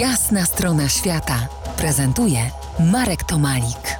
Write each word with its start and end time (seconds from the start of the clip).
Jasna 0.00 0.44
strona 0.44 0.88
świata 0.88 1.48
prezentuje 1.76 2.38
Marek 2.92 3.24
Tomalik. 3.24 3.98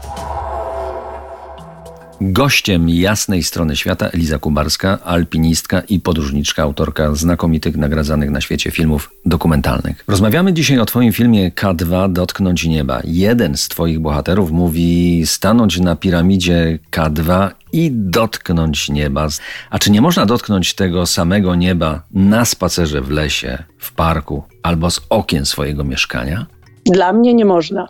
Gościem 2.20 2.88
jasnej 2.88 3.42
strony 3.42 3.76
świata 3.76 4.08
Eliza 4.08 4.38
Kubarska, 4.38 4.98
alpinistka 5.04 5.80
i 5.80 6.00
podróżniczka, 6.00 6.62
autorka 6.62 7.14
znakomitych 7.14 7.76
nagradzanych 7.76 8.30
na 8.30 8.40
świecie 8.40 8.70
filmów 8.70 9.10
dokumentalnych. 9.26 10.04
Rozmawiamy 10.08 10.52
dzisiaj 10.52 10.78
o 10.78 10.84
Twoim 10.84 11.12
filmie 11.12 11.50
K2 11.50 12.12
Dotknąć 12.12 12.64
Nieba. 12.64 13.00
Jeden 13.04 13.56
z 13.56 13.68
Twoich 13.68 13.98
bohaterów 13.98 14.50
mówi 14.50 15.22
stanąć 15.26 15.80
na 15.80 15.96
piramidzie 15.96 16.78
K2 16.90 17.50
i 17.72 17.90
dotknąć 17.92 18.88
nieba. 18.88 19.28
A 19.70 19.78
czy 19.78 19.90
nie 19.90 20.00
można 20.00 20.26
dotknąć 20.26 20.74
tego 20.74 21.06
samego 21.06 21.54
nieba 21.54 22.02
na 22.10 22.44
spacerze 22.44 23.00
w 23.00 23.10
lesie, 23.10 23.64
w 23.78 23.92
parku 23.92 24.44
albo 24.66 24.90
z 24.90 25.00
okien 25.10 25.46
swojego 25.46 25.84
mieszkania? 25.84 26.46
Dla 26.86 27.12
mnie 27.12 27.34
nie 27.34 27.44
można. 27.44 27.88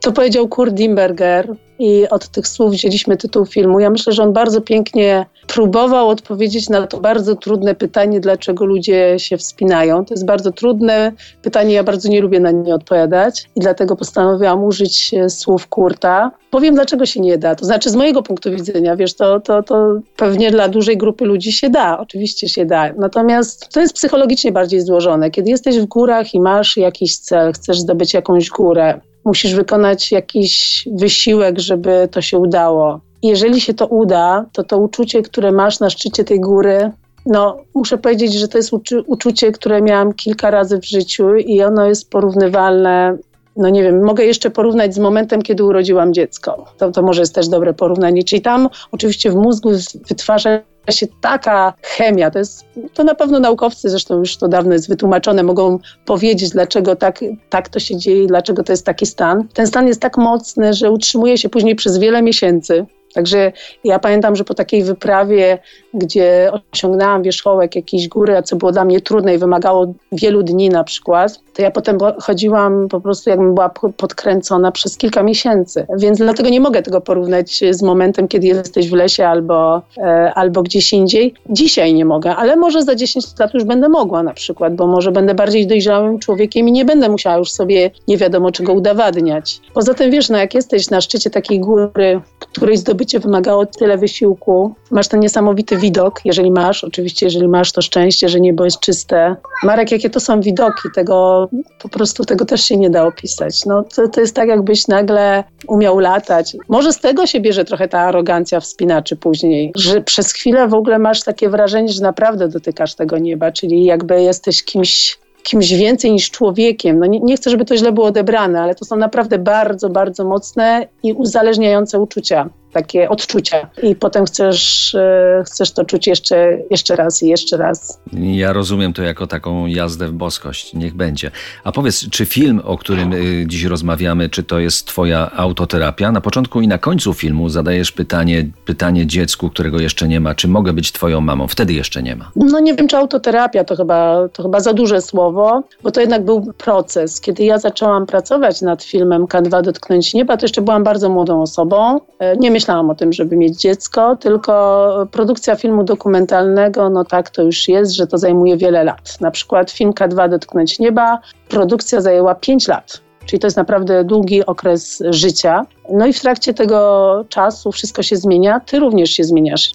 To 0.00 0.12
powiedział 0.12 0.48
Kurt 0.48 0.74
Dimberger 0.74 1.54
i 1.78 2.08
od 2.08 2.28
tych 2.28 2.48
słów 2.48 2.72
wzięliśmy 2.72 3.16
tytuł 3.16 3.46
filmu. 3.46 3.80
Ja 3.80 3.90
myślę, 3.90 4.12
że 4.12 4.22
on 4.22 4.32
bardzo 4.32 4.60
pięknie 4.60 5.26
próbował 5.46 6.08
odpowiedzieć 6.08 6.68
na 6.68 6.86
to 6.86 7.00
bardzo 7.00 7.36
trudne 7.36 7.74
pytanie, 7.74 8.20
dlaczego 8.20 8.64
ludzie 8.64 9.14
się 9.18 9.36
wspinają. 9.36 10.04
To 10.04 10.14
jest 10.14 10.26
bardzo 10.26 10.52
trudne 10.52 11.12
pytanie, 11.42 11.74
ja 11.74 11.84
bardzo 11.84 12.08
nie 12.08 12.20
lubię 12.20 12.40
na 12.40 12.50
nie 12.50 12.74
odpowiadać 12.74 13.50
i 13.56 13.60
dlatego 13.60 13.96
postanowiłam 13.96 14.64
użyć 14.64 15.14
e, 15.14 15.30
słów 15.30 15.66
Kurta. 15.66 16.30
Powiem, 16.50 16.74
dlaczego 16.74 17.06
się 17.06 17.20
nie 17.20 17.38
da. 17.38 17.54
To 17.54 17.64
znaczy, 17.64 17.90
z 17.90 17.96
mojego 17.96 18.22
punktu 18.22 18.50
widzenia, 18.50 18.96
wiesz, 18.96 19.14
to, 19.14 19.40
to, 19.40 19.62
to 19.62 20.00
pewnie 20.16 20.50
dla 20.50 20.68
dużej 20.68 20.96
grupy 20.96 21.24
ludzi 21.24 21.52
się 21.52 21.70
da, 21.70 21.98
oczywiście 21.98 22.48
się 22.48 22.66
da. 22.66 22.92
Natomiast 22.92 23.68
to 23.72 23.80
jest 23.80 23.94
psychologicznie 23.94 24.52
bardziej 24.52 24.80
złożone. 24.80 25.30
Kiedy 25.30 25.50
jesteś 25.50 25.78
w 25.78 25.86
górach 25.86 26.34
i 26.34 26.40
masz 26.40 26.76
jakiś 26.76 27.18
cel, 27.18 27.52
chcesz 27.52 27.78
zdobyć 27.78 28.14
jakąś 28.14 28.48
górę, 28.48 29.00
musisz 29.28 29.54
wykonać 29.54 30.12
jakiś 30.12 30.84
wysiłek, 30.92 31.58
żeby 31.58 32.08
to 32.10 32.20
się 32.22 32.38
udało. 32.38 33.00
Jeżeli 33.22 33.60
się 33.60 33.74
to 33.74 33.86
uda, 33.86 34.46
to 34.52 34.64
to 34.64 34.78
uczucie, 34.78 35.22
które 35.22 35.52
masz 35.52 35.80
na 35.80 35.90
szczycie 35.90 36.24
tej 36.24 36.40
góry, 36.40 36.90
no 37.26 37.56
muszę 37.74 37.98
powiedzieć, 37.98 38.34
że 38.34 38.48
to 38.48 38.58
jest 38.58 38.72
uczucie, 39.06 39.52
które 39.52 39.82
miałam 39.82 40.12
kilka 40.12 40.50
razy 40.50 40.78
w 40.78 40.84
życiu 40.84 41.36
i 41.36 41.62
ono 41.62 41.86
jest 41.86 42.10
porównywalne 42.10 43.18
no 43.58 43.68
nie 43.68 43.82
wiem, 43.82 44.04
mogę 44.04 44.24
jeszcze 44.24 44.50
porównać 44.50 44.94
z 44.94 44.98
momentem, 44.98 45.42
kiedy 45.42 45.64
urodziłam 45.64 46.14
dziecko. 46.14 46.64
To, 46.78 46.90
to 46.90 47.02
może 47.02 47.22
jest 47.22 47.34
też 47.34 47.48
dobre 47.48 47.74
porównanie. 47.74 48.24
Czyli 48.24 48.42
tam 48.42 48.68
oczywiście 48.92 49.30
w 49.30 49.36
mózgu 49.36 49.70
wytwarza 50.08 50.60
się 50.92 51.06
taka 51.20 51.74
chemia, 51.82 52.30
to 52.30 52.38
jest, 52.38 52.64
to 52.94 53.04
na 53.04 53.14
pewno 53.14 53.40
naukowcy, 53.40 53.90
zresztą 53.90 54.18
już 54.18 54.36
to 54.36 54.48
dawno 54.48 54.72
jest 54.72 54.88
wytłumaczone, 54.88 55.42
mogą 55.42 55.78
powiedzieć, 56.04 56.50
dlaczego 56.50 56.96
tak, 56.96 57.20
tak 57.50 57.68
to 57.68 57.80
się 57.80 57.96
dzieje, 57.96 58.26
dlaczego 58.26 58.62
to 58.62 58.72
jest 58.72 58.86
taki 58.86 59.06
stan. 59.06 59.48
Ten 59.48 59.66
stan 59.66 59.86
jest 59.86 60.00
tak 60.00 60.18
mocny, 60.18 60.74
że 60.74 60.90
utrzymuje 60.90 61.38
się 61.38 61.48
później 61.48 61.76
przez 61.76 61.98
wiele 61.98 62.22
miesięcy. 62.22 62.86
Także 63.18 63.52
ja 63.84 63.98
pamiętam, 63.98 64.36
że 64.36 64.44
po 64.44 64.54
takiej 64.54 64.84
wyprawie, 64.84 65.58
gdzie 65.94 66.50
osiągnęłam 66.72 67.22
wierzchołek 67.22 67.76
jakiejś 67.76 68.08
góry, 68.08 68.42
co 68.44 68.56
było 68.56 68.72
dla 68.72 68.84
mnie 68.84 69.00
trudne 69.00 69.34
i 69.34 69.38
wymagało 69.38 69.94
wielu 70.12 70.42
dni 70.42 70.68
na 70.68 70.84
przykład, 70.84 71.40
to 71.54 71.62
ja 71.62 71.70
potem 71.70 71.98
chodziłam 72.20 72.88
po 72.88 73.00
prostu 73.00 73.30
jakbym 73.30 73.54
była 73.54 73.68
podkręcona 73.96 74.72
przez 74.72 74.96
kilka 74.96 75.22
miesięcy. 75.22 75.86
Więc 75.96 76.18
dlatego 76.18 76.48
nie 76.48 76.60
mogę 76.60 76.82
tego 76.82 77.00
porównać 77.00 77.60
z 77.70 77.82
momentem, 77.82 78.28
kiedy 78.28 78.46
jesteś 78.46 78.90
w 78.90 78.92
lesie 78.92 79.26
albo, 79.26 79.82
e, 79.96 80.34
albo 80.34 80.62
gdzieś 80.62 80.92
indziej. 80.92 81.34
Dzisiaj 81.50 81.94
nie 81.94 82.04
mogę, 82.04 82.36
ale 82.36 82.56
może 82.56 82.82
za 82.82 82.94
10 82.94 83.24
lat 83.38 83.54
już 83.54 83.64
będę 83.64 83.88
mogła 83.88 84.22
na 84.22 84.34
przykład, 84.34 84.74
bo 84.74 84.86
może 84.86 85.12
będę 85.12 85.34
bardziej 85.34 85.66
dojrzałym 85.66 86.18
człowiekiem 86.18 86.68
i 86.68 86.72
nie 86.72 86.84
będę 86.84 87.08
musiała 87.08 87.36
już 87.36 87.50
sobie 87.50 87.90
nie 88.08 88.16
wiadomo 88.16 88.50
czego 88.50 88.72
udowadniać. 88.72 89.60
Poza 89.74 89.94
tym 89.94 90.10
wiesz, 90.10 90.28
no 90.28 90.38
jak 90.38 90.54
jesteś 90.54 90.90
na 90.90 91.00
szczycie 91.00 91.30
takiej 91.30 91.60
góry, 91.60 92.20
której 92.38 92.76
zdobycie 92.76 93.07
wymagało 93.16 93.66
tyle 93.66 93.98
wysiłku, 93.98 94.74
masz 94.90 95.08
ten 95.08 95.20
niesamowity 95.20 95.76
widok, 95.76 96.20
jeżeli 96.24 96.50
masz, 96.50 96.84
oczywiście 96.84 97.26
jeżeli 97.26 97.48
masz 97.48 97.72
to 97.72 97.82
szczęście, 97.82 98.28
że 98.28 98.40
niebo 98.40 98.64
jest 98.64 98.80
czyste. 98.80 99.36
Marek, 99.62 99.92
jakie 99.92 100.10
to 100.10 100.20
są 100.20 100.40
widoki, 100.40 100.88
tego 100.94 101.48
po 101.82 101.88
prostu 101.88 102.24
tego 102.24 102.44
też 102.44 102.64
się 102.64 102.76
nie 102.76 102.90
da 102.90 103.06
opisać. 103.06 103.66
No, 103.66 103.84
to, 103.94 104.08
to 104.08 104.20
jest 104.20 104.34
tak, 104.34 104.48
jakbyś 104.48 104.88
nagle 104.88 105.44
umiał 105.66 105.98
latać. 105.98 106.56
Może 106.68 106.92
z 106.92 107.00
tego 107.00 107.26
się 107.26 107.40
bierze 107.40 107.64
trochę 107.64 107.88
ta 107.88 108.00
arogancja 108.00 108.60
wspinaczy 108.60 109.16
później, 109.16 109.72
że 109.76 110.00
przez 110.00 110.32
chwilę 110.32 110.68
w 110.68 110.74
ogóle 110.74 110.98
masz 110.98 111.22
takie 111.22 111.48
wrażenie, 111.48 111.88
że 111.88 112.02
naprawdę 112.02 112.48
dotykasz 112.48 112.94
tego 112.94 113.18
nieba, 113.18 113.52
czyli 113.52 113.84
jakby 113.84 114.22
jesteś 114.22 114.64
kimś 114.64 115.18
kimś 115.42 115.72
więcej 115.72 116.12
niż 116.12 116.30
człowiekiem. 116.30 116.98
No 116.98 117.06
nie, 117.06 117.20
nie, 117.20 117.36
chcę, 117.36 117.50
żeby 117.50 117.64
to 117.64 117.76
źle 117.76 117.92
było 117.92 118.06
odebrane, 118.06 118.60
ale 118.60 118.74
to 118.74 118.84
są 118.84 118.96
naprawdę 118.96 119.38
bardzo, 119.38 119.88
bardzo 119.88 120.24
mocne 120.24 120.88
i 121.02 121.12
uzależniające 121.12 122.00
uczucia 122.00 122.48
takie 122.72 123.08
odczucia 123.08 123.70
i 123.82 123.96
potem 123.96 124.24
chcesz, 124.24 124.94
e, 124.94 125.42
chcesz 125.46 125.72
to 125.72 125.84
czuć 125.84 126.06
jeszcze, 126.06 126.58
jeszcze 126.70 126.96
raz 126.96 127.22
i 127.22 127.28
jeszcze 127.28 127.56
raz. 127.56 128.00
Ja 128.12 128.52
rozumiem 128.52 128.92
to 128.92 129.02
jako 129.02 129.26
taką 129.26 129.66
jazdę 129.66 130.06
w 130.06 130.12
boskość. 130.12 130.74
Niech 130.74 130.94
będzie. 130.94 131.30
A 131.64 131.72
powiedz, 131.72 132.10
czy 132.10 132.26
film, 132.26 132.60
o 132.64 132.78
którym 132.78 133.12
y, 133.12 133.44
dziś 133.46 133.64
rozmawiamy, 133.64 134.28
czy 134.28 134.42
to 134.42 134.58
jest 134.58 134.86
twoja 134.86 135.30
autoterapia? 135.36 136.12
Na 136.12 136.20
początku 136.20 136.60
i 136.60 136.68
na 136.68 136.78
końcu 136.78 137.14
filmu 137.14 137.48
zadajesz 137.48 137.92
pytanie, 137.92 138.48
pytanie 138.64 139.06
dziecku, 139.06 139.50
którego 139.50 139.80
jeszcze 139.80 140.08
nie 140.08 140.20
ma, 140.20 140.34
czy 140.34 140.48
mogę 140.48 140.72
być 140.72 140.92
twoją 140.92 141.20
mamą? 141.20 141.48
Wtedy 141.48 141.72
jeszcze 141.72 142.02
nie 142.02 142.16
ma. 142.16 142.30
No 142.36 142.60
nie 142.60 142.74
wiem, 142.74 142.88
czy 142.88 142.96
autoterapia 142.96 143.64
to 143.64 143.76
chyba, 143.76 144.28
to 144.32 144.42
chyba 144.42 144.60
za 144.60 144.72
duże 144.72 145.00
słowo, 145.00 145.62
bo 145.82 145.90
to 145.90 146.00
jednak 146.00 146.24
był 146.24 146.52
proces. 146.58 147.20
Kiedy 147.20 147.44
ja 147.44 147.58
zaczęłam 147.58 148.06
pracować 148.06 148.62
nad 148.62 148.84
filmem 148.84 149.26
K2 149.26 149.62
Dotknąć 149.62 150.14
Nieba, 150.14 150.36
to 150.36 150.44
jeszcze 150.44 150.62
byłam 150.62 150.84
bardzo 150.84 151.08
młodą 151.08 151.42
osobą. 151.42 152.00
E, 152.18 152.36
nie 152.36 152.50
myślałam 152.58 152.90
o 152.90 152.94
tym, 152.94 153.12
żeby 153.12 153.36
mieć 153.36 153.60
dziecko, 153.60 154.16
tylko 154.16 155.08
produkcja 155.10 155.56
filmu 155.56 155.84
dokumentalnego, 155.84 156.90
no 156.90 157.04
tak 157.04 157.30
to 157.30 157.42
już 157.42 157.68
jest, 157.68 157.92
że 157.92 158.06
to 158.06 158.18
zajmuje 158.18 158.56
wiele 158.56 158.84
lat. 158.84 159.20
Na 159.20 159.30
przykład 159.30 159.70
film 159.70 159.92
K2 159.92 160.30
Dotknąć 160.30 160.78
Nieba, 160.78 161.18
produkcja 161.48 162.00
zajęła 162.00 162.34
5 162.34 162.68
lat. 162.68 163.00
Czyli 163.26 163.40
to 163.40 163.46
jest 163.46 163.56
naprawdę 163.56 164.04
długi 164.04 164.46
okres 164.46 165.02
życia. 165.10 165.66
No 165.92 166.06
i 166.06 166.12
w 166.12 166.20
trakcie 166.20 166.54
tego 166.54 167.24
czasu 167.28 167.72
wszystko 167.72 168.02
się 168.02 168.16
zmienia, 168.16 168.60
ty 168.60 168.78
również 168.78 169.10
się 169.10 169.24
zmieniasz. 169.24 169.70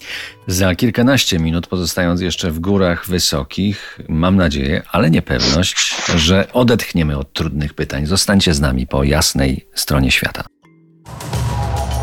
Za 0.47 0.75
kilkanaście 0.75 1.39
minut, 1.39 1.67
pozostając 1.67 2.21
jeszcze 2.21 2.51
w 2.51 2.59
górach 2.59 3.07
wysokich, 3.07 3.99
mam 4.09 4.35
nadzieję, 4.35 4.81
ale 4.91 5.09
niepewność, 5.09 5.95
że 6.15 6.47
odetchniemy 6.53 7.17
od 7.17 7.33
trudnych 7.33 7.73
pytań. 7.73 8.05
Zostańcie 8.05 8.53
z 8.53 8.61
nami 8.61 8.87
po 8.87 9.03
jasnej 9.03 9.67
stronie 9.73 10.11
świata. 10.11 10.52